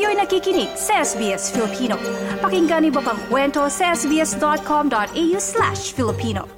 Kayo'y 0.00 0.16
nakikinig 0.16 0.72
sa 0.80 1.04
SBS 1.04 1.52
Filipino. 1.52 2.00
Pakinggan 2.40 2.88
niyo 2.88 3.04
pa 3.04 3.12
ang 3.12 3.20
kwento 3.28 3.68
sa 3.68 3.92
sbs.com.au 3.92 5.36
slash 5.36 5.92
Filipino. 5.92 6.48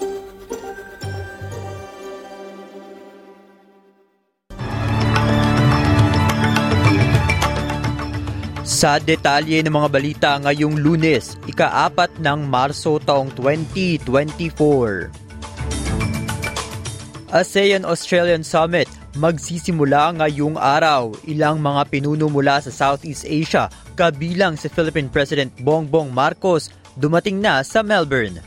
Sa 8.63 9.03
detalye 9.03 9.59
ng 9.67 9.75
mga 9.75 9.89
balita 9.91 10.39
ngayong 10.39 10.79
lunes, 10.79 11.35
ikaapat 11.51 12.23
ng 12.23 12.47
Marso 12.47 13.03
taong 13.03 13.35
2024. 13.35 15.11
ASEAN-Australian 17.35 18.47
Summit 18.47 19.02
magsisimula 19.17 20.17
ngayong 20.17 20.57
araw. 20.57 21.13
Ilang 21.29 21.61
mga 21.61 21.83
pinuno 21.93 22.33
mula 22.33 22.61
sa 22.65 22.73
Southeast 22.73 23.29
Asia 23.29 23.69
kabilang 23.93 24.57
si 24.57 24.73
Philippine 24.73 25.13
President 25.13 25.53
Bongbong 25.61 26.09
Marcos 26.09 26.73
dumating 26.97 27.41
na 27.41 27.61
sa 27.61 27.85
Melbourne. 27.85 28.41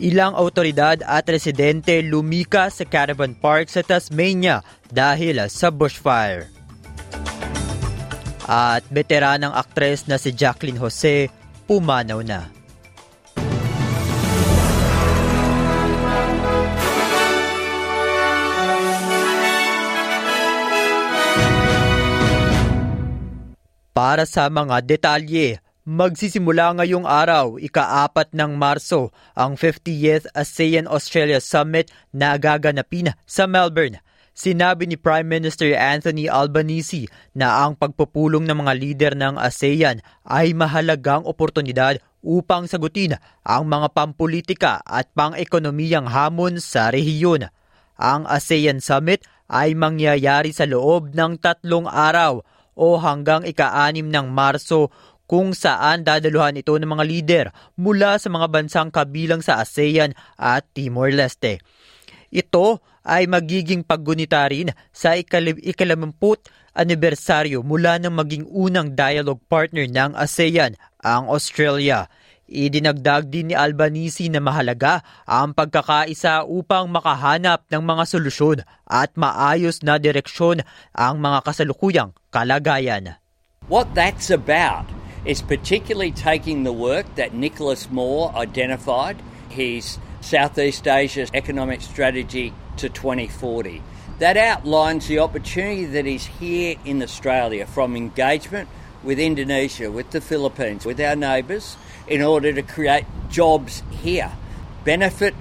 Ilang 0.00 0.32
autoridad 0.32 1.04
at 1.04 1.28
residente 1.28 2.00
lumika 2.00 2.72
sa 2.72 2.88
Caravan 2.88 3.36
Park 3.36 3.68
sa 3.68 3.84
Tasmania 3.84 4.64
dahil 4.88 5.44
sa 5.52 5.68
bushfire. 5.68 6.48
At 8.48 8.82
veteranang 8.88 9.52
aktres 9.52 10.08
na 10.08 10.16
si 10.16 10.32
Jacqueline 10.32 10.80
Jose 10.80 11.28
pumanaw 11.68 12.24
na. 12.24 12.59
Para 24.10 24.26
sa 24.26 24.50
mga 24.50 24.82
detalye, 24.82 25.62
magsisimula 25.86 26.74
ngayong 26.74 27.06
araw, 27.06 27.62
ikaapat 27.62 28.34
ng 28.34 28.58
Marso, 28.58 29.14
ang 29.38 29.54
50th 29.54 30.26
ASEAN-Australia 30.34 31.38
Summit 31.38 31.94
na 32.10 32.34
gaganapin 32.34 33.14
sa 33.22 33.46
Melbourne. 33.46 34.02
Sinabi 34.34 34.90
ni 34.90 34.98
Prime 34.98 35.30
Minister 35.30 35.70
Anthony 35.78 36.26
Albanese 36.26 37.06
na 37.38 37.62
ang 37.62 37.78
pagpupulong 37.78 38.50
ng 38.50 38.58
mga 38.58 38.72
lider 38.82 39.12
ng 39.14 39.38
ASEAN 39.38 40.02
ay 40.26 40.58
mahalagang 40.58 41.22
oportunidad 41.22 42.02
upang 42.18 42.66
sagutin 42.66 43.14
ang 43.46 43.70
mga 43.70 43.94
pampolitika 43.94 44.82
at 44.82 45.06
pang-ekonomiyang 45.14 46.10
hamon 46.10 46.58
sa 46.58 46.90
rehiyon. 46.90 47.46
Ang 47.94 48.26
ASEAN 48.26 48.82
Summit 48.82 49.22
ay 49.46 49.78
mangyayari 49.78 50.50
sa 50.50 50.66
loob 50.66 51.14
ng 51.14 51.38
tatlong 51.38 51.86
araw 51.86 52.42
o 52.80 52.96
hanggang 52.96 53.44
ika-anim 53.44 54.08
ng 54.08 54.32
Marso 54.32 54.88
kung 55.28 55.52
saan 55.52 56.02
dadaluhan 56.02 56.56
ito 56.56 56.72
ng 56.74 56.88
mga 56.88 57.04
lider 57.04 57.46
mula 57.76 58.16
sa 58.16 58.32
mga 58.32 58.48
bansang 58.48 58.88
kabilang 58.88 59.44
sa 59.44 59.60
ASEAN 59.60 60.16
at 60.40 60.66
Timor-Leste. 60.72 61.60
Ito 62.32 62.80
ay 63.04 63.28
magiging 63.28 63.84
paggunita 63.84 64.42
rin 64.48 64.72
sa 64.90 65.14
ikalamput 65.14 66.50
anibersaryo 66.74 67.62
mula 67.62 68.00
ng 68.02 68.10
maging 68.10 68.44
unang 68.48 68.96
dialogue 68.96 69.42
partner 69.46 69.86
ng 69.86 70.16
ASEAN, 70.16 70.74
ang 71.04 71.30
Australia. 71.30 72.10
Idinagdag 72.50 73.30
din 73.30 73.54
ni 73.54 73.54
Albanese 73.54 74.26
na 74.26 74.42
mahalaga 74.42 75.06
ang 75.22 75.54
pagkakaisa 75.54 76.42
upang 76.50 76.90
makahanap 76.90 77.62
ng 77.70 77.78
mga 77.78 78.04
solusyon 78.10 78.58
at 78.90 79.14
maayos 79.14 79.86
na 79.86 80.02
direksyon 80.02 80.66
ang 80.90 81.22
mga 81.22 81.46
kasalukuyang 81.46 82.10
kalagayan. 82.34 83.22
What 83.70 83.94
that's 83.94 84.34
about 84.34 84.90
is 85.22 85.38
particularly 85.46 86.10
taking 86.10 86.66
the 86.66 86.74
work 86.74 87.06
that 87.14 87.38
Nicholas 87.38 87.86
Moore 87.86 88.34
identified, 88.34 89.22
his 89.46 90.02
Southeast 90.18 90.90
Asia 90.90 91.30
economic 91.30 91.78
strategy 91.78 92.50
to 92.82 92.90
2040. 92.90 93.78
That 94.18 94.34
outlines 94.34 95.06
the 95.06 95.22
opportunity 95.22 95.86
that 95.86 96.04
is 96.04 96.26
here 96.42 96.74
in 96.82 96.98
Australia 96.98 97.62
from 97.62 97.94
engagement 97.94 98.66
with 99.02 99.18
Indonesia, 99.18 99.90
with 99.90 100.10
the 100.10 100.20
Philippines, 100.20 100.84
with 100.84 101.00
our 101.00 101.16
neighbours, 101.16 101.76
in 102.06 102.22
order 102.22 102.52
to 102.52 102.62
create 102.62 103.04
jobs 103.28 103.82
here. 103.90 104.32
Benefit 104.84 105.34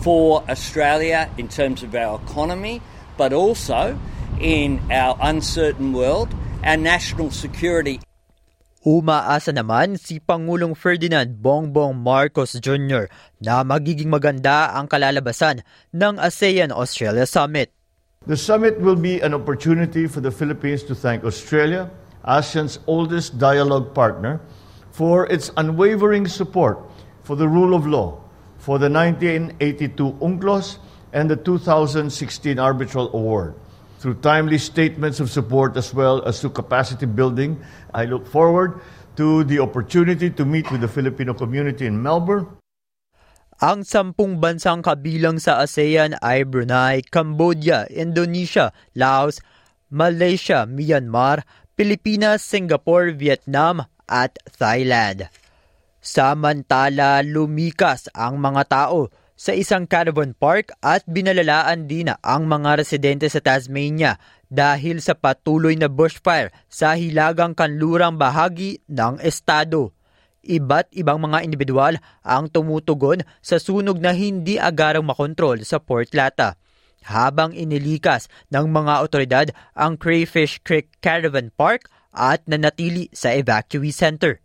for 0.00 0.42
Australia 0.48 1.28
in 1.36 1.48
terms 1.48 1.82
of 1.82 1.94
our 1.94 2.20
economy, 2.22 2.80
but 3.16 3.32
also 3.32 3.98
in 4.40 4.80
our 4.92 5.16
uncertain 5.20 5.92
world, 5.92 6.30
our 6.64 6.76
national 6.76 7.30
security. 7.30 8.00
Umaasa 8.86 9.50
naman 9.50 9.98
si 9.98 10.22
Pangulong 10.22 10.78
Ferdinand 10.78 11.42
Bongbong 11.42 11.98
Marcos 11.98 12.54
Jr. 12.54 13.10
na 13.42 13.66
magiging 13.66 14.06
maganda 14.06 14.70
ang 14.78 14.86
kalalabasan 14.86 15.66
ng 15.90 16.22
ASEAN-Australia 16.22 17.26
Summit. 17.26 17.74
The 18.30 18.38
summit 18.38 18.78
will 18.78 18.94
be 18.94 19.18
an 19.18 19.34
opportunity 19.34 20.06
for 20.06 20.22
the 20.22 20.30
Philippines 20.30 20.86
to 20.86 20.94
thank 20.94 21.26
Australia, 21.26 21.90
ASEAN's 22.22 22.78
oldest 22.86 23.42
dialogue 23.42 23.90
partner, 23.90 24.38
for 24.96 25.28
its 25.28 25.52
unwavering 25.60 26.24
support 26.24 26.80
for 27.20 27.36
the 27.36 27.44
rule 27.44 27.76
of 27.76 27.84
law, 27.84 28.16
for 28.56 28.80
the 28.80 28.88
1982 28.88 29.92
UNCLOS 30.24 30.80
and 31.12 31.28
the 31.28 31.36
2016 31.36 32.56
Arbitral 32.56 33.12
Award. 33.12 33.52
Through 34.00 34.24
timely 34.24 34.56
statements 34.56 35.20
of 35.20 35.28
support 35.28 35.76
as 35.76 35.92
well 35.92 36.24
as 36.24 36.40
to 36.40 36.48
capacity 36.48 37.04
building, 37.04 37.60
I 37.92 38.08
look 38.08 38.24
forward 38.24 38.80
to 39.20 39.44
the 39.44 39.60
opportunity 39.60 40.32
to 40.32 40.48
meet 40.48 40.72
with 40.72 40.80
the 40.80 40.88
Filipino 40.88 41.36
community 41.36 41.84
in 41.84 42.00
Melbourne. 42.00 42.48
Ang 43.60 43.84
sampung 43.84 44.40
bansang 44.40 44.80
kabilang 44.80 45.36
sa 45.40 45.60
ASEAN 45.64 46.16
ay 46.24 46.44
Brunei, 46.48 47.04
Cambodia, 47.04 47.84
Indonesia, 47.92 48.72
Laos, 48.96 49.44
Malaysia, 49.92 50.64
Myanmar, 50.64 51.44
Pilipinas, 51.76 52.40
Singapore, 52.40 53.12
Vietnam 53.12 53.84
at 54.10 54.38
Thailand. 54.58 55.30
Samantala, 56.02 57.20
lumikas 57.26 58.06
ang 58.14 58.38
mga 58.38 58.62
tao 58.70 59.10
sa 59.36 59.52
isang 59.52 59.84
caravan 59.84 60.32
park 60.32 60.72
at 60.80 61.04
binalalaan 61.04 61.84
din 61.84 62.08
ang 62.08 62.48
mga 62.48 62.80
residente 62.80 63.28
sa 63.28 63.42
Tasmania 63.44 64.16
dahil 64.48 65.02
sa 65.02 65.12
patuloy 65.12 65.76
na 65.76 65.90
bushfire 65.90 66.54
sa 66.70 66.96
hilagang 66.96 67.52
kanlurang 67.52 68.16
bahagi 68.16 68.80
ng 68.88 69.20
estado. 69.20 69.92
Iba't 70.46 70.94
ibang 70.94 71.18
mga 71.18 71.42
individual 71.42 71.98
ang 72.22 72.46
tumutugon 72.48 73.26
sa 73.42 73.58
sunog 73.58 73.98
na 73.98 74.14
hindi 74.14 74.56
agarang 74.62 75.04
makontrol 75.04 75.66
sa 75.66 75.82
Port 75.82 76.14
Lata 76.14 76.54
habang 77.06 77.54
inilikas 77.54 78.26
ng 78.50 78.66
mga 78.70 78.94
otoridad 79.02 79.46
ang 79.78 79.94
Crayfish 79.94 80.58
Creek 80.66 80.90
Caravan 80.98 81.54
Park 81.54 81.86
at 82.16 82.42
nanatili 82.48 83.12
sa 83.12 83.36
evacuee 83.36 83.92
center. 83.92 84.40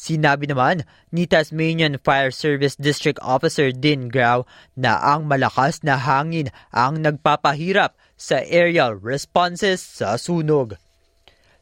Sinabi 0.00 0.48
naman 0.48 0.88
ni 1.12 1.28
Tasmanian 1.28 2.00
Fire 2.00 2.32
Service 2.32 2.72
District 2.80 3.20
Officer 3.20 3.68
Din 3.68 4.08
Grau 4.08 4.48
na 4.72 4.96
ang 4.96 5.28
malakas 5.28 5.84
na 5.84 6.00
hangin 6.00 6.48
ang 6.72 7.04
nagpapahirap 7.04 7.92
sa 8.16 8.40
aerial 8.40 8.96
responses 8.96 9.84
sa 9.84 10.16
sunog. 10.16 10.80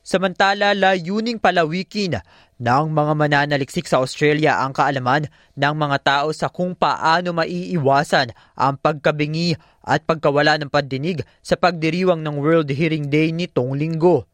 Samantala, 0.06 0.72
layuning 0.72 1.42
palawikin 1.42 2.22
ng 2.62 2.84
mga 2.94 3.12
mananaliksik 3.12 3.90
sa 3.90 4.00
Australia 4.00 4.62
ang 4.62 4.72
kaalaman 4.72 5.26
ng 5.58 5.74
mga 5.74 5.98
tao 6.00 6.28
sa 6.30 6.46
kung 6.48 6.72
paano 6.78 7.34
maiiwasan 7.36 8.32
ang 8.54 8.78
pagkabingi 8.78 9.58
at 9.84 10.06
pagkawala 10.06 10.56
ng 10.62 10.70
pandinig 10.70 11.26
sa 11.42 11.58
pagdiriwang 11.60 12.22
ng 12.22 12.38
World 12.38 12.70
Hearing 12.70 13.10
Day 13.10 13.34
nitong 13.34 13.74
linggo. 13.74 14.24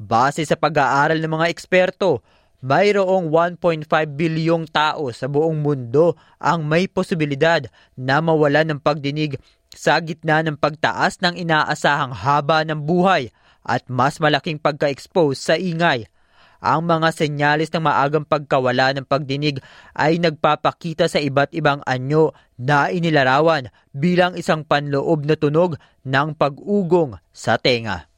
Base 0.00 0.48
sa 0.48 0.56
pag-aaral 0.56 1.20
ng 1.20 1.28
mga 1.28 1.52
eksperto, 1.52 2.24
mayroong 2.64 3.28
1.5 3.28 3.84
bilyong 4.16 4.64
tao 4.64 5.12
sa 5.12 5.28
buong 5.28 5.60
mundo 5.60 6.16
ang 6.40 6.64
may 6.64 6.88
posibilidad 6.88 7.68
na 8.00 8.24
mawala 8.24 8.64
ng 8.64 8.80
pagdinig 8.80 9.36
sa 9.68 10.00
gitna 10.00 10.40
ng 10.40 10.56
pagtaas 10.56 11.20
ng 11.20 11.36
inaasahang 11.44 12.16
haba 12.16 12.64
ng 12.64 12.80
buhay 12.80 13.28
at 13.60 13.84
mas 13.92 14.16
malaking 14.24 14.56
pagka-expose 14.56 15.36
sa 15.36 15.60
ingay. 15.60 16.08
Ang 16.64 16.88
mga 16.88 17.12
senyalis 17.12 17.68
ng 17.68 17.84
maagang 17.84 18.24
pagkawala 18.24 18.96
ng 18.96 19.04
pagdinig 19.04 19.60
ay 19.92 20.16
nagpapakita 20.16 21.12
sa 21.12 21.20
iba't 21.20 21.52
ibang 21.52 21.84
anyo 21.84 22.32
na 22.56 22.88
inilarawan 22.88 23.68
bilang 23.92 24.32
isang 24.32 24.64
panloob 24.64 25.28
na 25.28 25.36
tunog 25.36 25.76
ng 26.08 26.32
pag-ugong 26.36 27.20
sa 27.36 27.60
tenga. 27.60 28.09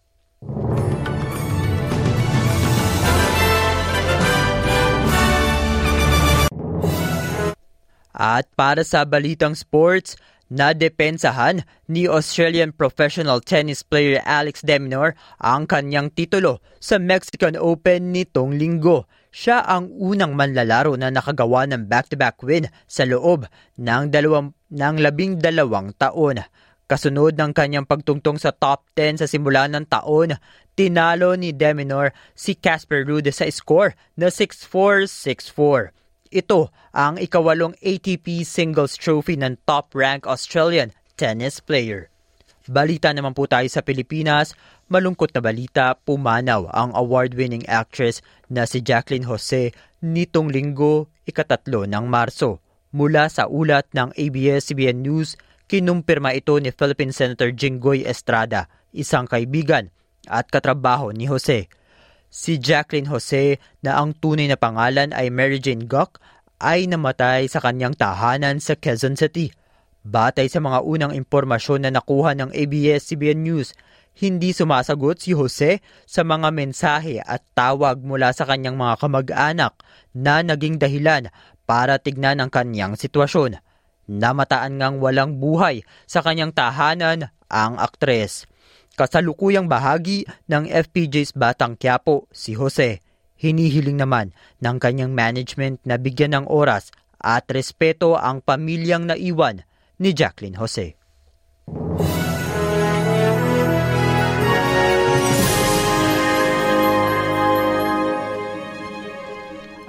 At 8.23 8.47
para 8.55 8.87
sa 8.87 9.03
balitang 9.03 9.59
sports, 9.59 10.15
Nadepensahan 10.53 11.65
ni 11.89 12.05
Australian 12.05 12.77
professional 12.77 13.41
tennis 13.41 13.81
player 13.81 14.21
Alex 14.21 14.61
de 14.61 14.77
Minaur 14.77 15.17
ang 15.41 15.65
kanyang 15.65 16.13
titulo 16.13 16.61
sa 16.77 17.01
Mexican 17.01 17.57
Open 17.57 18.13
nitong 18.13 18.61
linggo. 18.61 19.09
Siya 19.33 19.65
ang 19.65 19.89
unang 19.97 20.37
manlalaro 20.37 20.93
na 21.01 21.09
nakagawa 21.09 21.65
ng 21.73 21.89
back-to-back 21.89 22.37
win 22.45 22.69
sa 22.85 23.09
loob 23.09 23.49
ng, 23.81 24.13
dalawang, 24.13 24.53
ng 24.69 24.97
labing 25.01 25.41
dalawang 25.41 25.97
taon. 25.97 26.45
Kasunod 26.85 27.33
ng 27.33 27.57
kanyang 27.57 27.89
pagtungtong 27.89 28.37
sa 28.37 28.53
top 28.53 28.85
10 28.93 29.25
sa 29.25 29.27
simula 29.33 29.65
ng 29.73 29.89
taon, 29.89 30.37
tinalo 30.77 31.33
ni 31.33 31.57
Deminor 31.57 32.13
si 32.37 32.61
Casper 32.61 33.09
Ruud 33.09 33.25
sa 33.33 33.49
score 33.49 33.97
na 34.21 34.29
6-4, 34.29 35.09
6-4. 35.09 36.02
Ito 36.33 36.73
ang 36.97 37.21
ikawalong 37.21 37.77
ATP 37.85 38.41
Singles 38.49 38.97
Trophy 38.97 39.37
ng 39.37 39.61
top-ranked 39.69 40.25
Australian 40.25 40.97
tennis 41.13 41.61
player. 41.61 42.09
Balita 42.65 43.13
naman 43.13 43.37
po 43.37 43.45
tayo 43.45 43.69
sa 43.69 43.85
Pilipinas, 43.85 44.57
malungkot 44.89 45.29
na 45.37 45.45
balita, 45.45 45.93
pumanaw 45.93 46.73
ang 46.73 46.97
award-winning 46.97 47.69
actress 47.69 48.25
na 48.49 48.65
si 48.65 48.81
Jacqueline 48.81 49.29
Jose 49.29 49.77
nitong 50.01 50.49
linggo, 50.49 51.13
ikatatlo 51.29 51.85
ng 51.85 52.09
Marso. 52.09 52.65
Mula 52.97 53.29
sa 53.29 53.45
ulat 53.45 53.93
ng 53.93 54.17
ABS-CBN 54.17 55.05
News, 55.05 55.37
kinumpirma 55.69 56.33
ito 56.33 56.57
ni 56.57 56.73
Philippine 56.73 57.13
Senator 57.13 57.53
Jinggoy 57.53 58.09
Estrada, 58.09 58.73
isang 58.97 59.29
kaibigan 59.29 59.93
at 60.33 60.49
katrabaho 60.49 61.13
ni 61.13 61.29
Jose. 61.29 61.69
Si 62.33 62.57
Jacqueline 62.57 63.13
Jose 63.13 63.61
na 63.85 64.01
ang 64.01 64.17
tunay 64.17 64.49
na 64.49 64.57
pangalan 64.57 65.13
ay 65.13 65.29
Mary 65.29 65.61
Jane 65.61 65.85
Gok 65.85 66.17
ay 66.65 66.89
namatay 66.89 67.45
sa 67.45 67.61
kanyang 67.61 67.93
tahanan 67.93 68.57
sa 68.57 68.73
Quezon 68.73 69.21
City. 69.21 69.53
Batay 70.01 70.49
sa 70.49 70.65
mga 70.65 70.81
unang 70.81 71.13
impormasyon 71.13 71.85
na 71.85 71.93
nakuha 71.93 72.33
ng 72.33 72.57
ABS-CBN 72.57 73.45
News, 73.45 73.77
hindi 74.17 74.57
sumasagot 74.57 75.21
si 75.21 75.37
Jose 75.37 75.85
sa 76.09 76.25
mga 76.25 76.49
mensahe 76.57 77.21
at 77.21 77.45
tawag 77.53 78.01
mula 78.01 78.33
sa 78.33 78.49
kanyang 78.49 78.81
mga 78.81 78.97
kamag-anak 79.05 79.77
na 80.17 80.41
naging 80.41 80.81
dahilan 80.81 81.29
para 81.69 82.01
tignan 82.01 82.41
ang 82.41 82.49
kanyang 82.49 82.97
sitwasyon. 82.97 83.61
Namataan 84.09 84.81
ngang 84.81 85.05
walang 85.05 85.37
buhay 85.37 85.85
sa 86.09 86.25
kanyang 86.25 86.57
tahanan 86.57 87.29
ang 87.53 87.77
aktres 87.77 88.49
kasalukuyang 89.03 89.67
bahagi 89.67 90.23
ng 90.47 90.71
FPJ's 90.71 91.35
Batang 91.35 91.75
Quiapo, 91.75 92.31
si 92.31 92.55
Jose. 92.55 93.03
Hinihiling 93.35 93.99
naman 93.99 94.31
ng 94.63 94.79
kanyang 94.79 95.11
management 95.11 95.83
na 95.83 95.99
bigyan 95.99 96.39
ng 96.39 96.47
oras 96.47 96.95
at 97.19 97.51
respeto 97.51 98.15
ang 98.15 98.39
pamilyang 98.47 99.11
naiwan 99.11 99.67
ni 99.99 100.15
Jacqueline 100.15 100.55
Jose. 100.55 100.95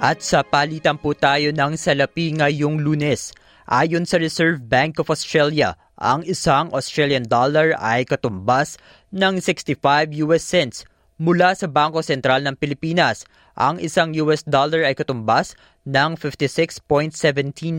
At 0.02 0.26
sa 0.26 0.42
palitan 0.42 0.98
po 0.98 1.14
tayo 1.14 1.54
ng 1.54 1.78
salapi 1.78 2.34
ngayong 2.34 2.82
lunes. 2.82 3.30
Ayon 3.64 4.04
sa 4.04 4.18
Reserve 4.18 4.60
Bank 4.60 5.00
of 5.00 5.08
Australia, 5.08 5.78
ang 5.94 6.26
isang 6.26 6.68
Australian 6.74 7.24
dollar 7.24 7.72
ay 7.78 8.04
katumbas 8.04 8.76
ng 9.14 9.38
65 9.38 9.78
US 10.26 10.42
cents 10.42 10.82
mula 11.22 11.54
sa 11.54 11.70
Bangko 11.70 12.02
Sentral 12.02 12.42
ng 12.42 12.58
Pilipinas. 12.58 13.22
Ang 13.54 13.78
isang 13.78 14.10
US 14.26 14.42
dollar 14.42 14.82
ay 14.82 14.98
katumbas 14.98 15.54
ng 15.86 16.18
56.17 16.18 17.14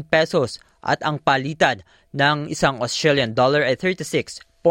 pesos 0.08 0.64
at 0.80 1.04
ang 1.04 1.20
palitan 1.20 1.84
ng 2.16 2.48
isang 2.48 2.80
Australian 2.80 3.36
dollar 3.36 3.68
ay 3.68 3.76
36.48 3.76 4.64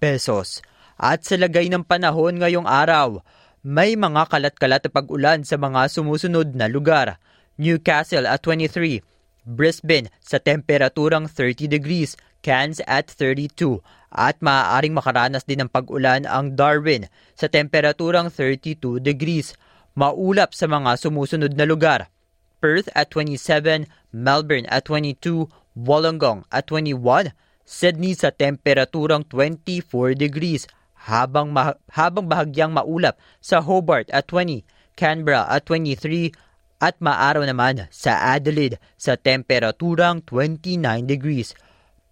pesos. 0.00 0.64
At 0.96 1.28
sa 1.28 1.36
lagay 1.36 1.68
ng 1.68 1.84
panahon 1.84 2.40
ngayong 2.40 2.64
araw, 2.64 3.20
may 3.60 3.98
mga 3.98 4.32
kalat-kalat 4.32 4.80
na 4.88 4.90
pag-ulan 4.94 5.44
sa 5.44 5.60
mga 5.60 5.92
sumusunod 5.92 6.56
na 6.56 6.72
lugar. 6.72 7.20
Newcastle 7.60 8.24
at 8.24 8.40
23, 8.40 9.04
Brisbane 9.44 10.08
sa 10.24 10.40
temperaturang 10.40 11.28
30 11.28 11.68
degrees, 11.68 12.16
Cairns 12.40 12.80
at 12.84 13.08
32 13.12 13.80
at 14.16 14.40
maaaring 14.40 14.96
makaranas 14.96 15.44
din 15.44 15.64
ng 15.64 15.70
pag-ulan 15.70 16.24
ang 16.24 16.56
Darwin 16.56 17.08
sa 17.36 17.46
temperaturang 17.46 18.32
32 18.32 18.98
degrees. 19.00 19.52
Maulap 19.96 20.52
sa 20.52 20.68
mga 20.68 20.96
sumusunod 21.00 21.56
na 21.56 21.64
lugar. 21.64 22.12
Perth 22.60 22.88
at 22.96 23.12
27, 23.12 23.88
Melbourne 24.12 24.68
at 24.72 24.88
22, 24.88 25.48
Wollongong 25.76 26.48
at 26.48 26.68
21, 26.68 27.32
Sydney 27.66 28.16
sa 28.16 28.32
temperaturang 28.32 29.28
24 29.28 30.16
degrees 30.16 30.64
habang 31.06 31.52
ma- 31.52 31.76
habang 31.92 32.24
bahagyang 32.24 32.72
maulap 32.72 33.20
sa 33.44 33.60
Hobart 33.60 34.08
at 34.14 34.30
20, 34.30 34.64
Canberra 34.96 35.44
at 35.50 35.68
23 35.68 36.32
at 36.80 36.96
maaraw 37.00 37.44
naman 37.44 37.88
sa 37.88 38.36
Adelaide 38.36 38.80
sa 38.96 39.16
temperaturang 39.16 40.24
29 40.24 40.80
degrees. 41.04 41.52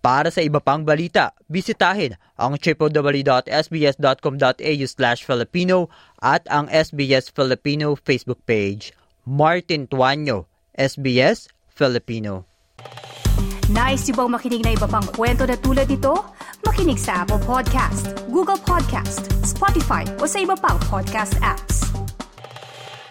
Para 0.04 0.28
sa 0.28 0.44
iba 0.44 0.60
pang 0.60 0.84
balita, 0.84 1.32
bisitahin 1.48 2.20
ang 2.36 2.60
www.sbs.com.au 2.60 4.84
slash 4.84 5.24
Filipino 5.24 5.88
at 6.20 6.44
ang 6.52 6.68
SBS 6.68 7.32
Filipino 7.32 7.96
Facebook 7.96 8.36
page. 8.44 8.92
Martin 9.24 9.88
Tuanyo, 9.88 10.44
SBS 10.76 11.48
Filipino. 11.72 12.44
Nice 13.72 14.12
yung 14.12 14.28
bang 14.28 14.36
makinig 14.36 14.60
na 14.60 14.76
iba 14.76 14.84
pang 14.84 15.08
kwento 15.08 15.48
na 15.48 15.56
tulad 15.56 15.88
ito? 15.88 16.12
Makinig 16.68 17.00
sa 17.00 17.24
Apple 17.24 17.40
Podcast, 17.40 18.12
Google 18.28 18.60
Podcast, 18.60 19.32
Spotify 19.40 20.04
o 20.20 20.28
sa 20.28 20.36
iba 20.36 20.52
pang 20.52 20.76
podcast 20.92 21.32
apps. 21.40 22.03